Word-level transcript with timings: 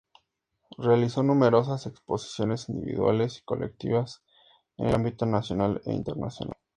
Realizó 0.79 1.21
numerosas 1.21 1.85
exposiciones 1.85 2.69
individuales 2.69 3.37
y 3.37 3.41
colectivas 3.43 4.23
en 4.77 4.87
el 4.87 4.95
ámbito 4.95 5.27
nacional 5.27 5.79
e 5.85 5.93
internacional. 5.93 6.55